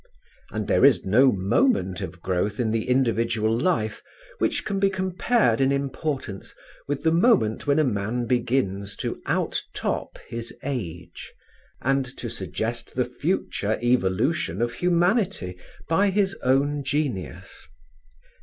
[0.49, 4.01] And there is no moment of growth in the individual life
[4.39, 6.55] which can be compared in importance
[6.87, 11.31] with the moment when a man begins to outtop his age,
[11.83, 15.55] and to suggest the future evolution of humanity
[15.87, 17.67] by his own genius.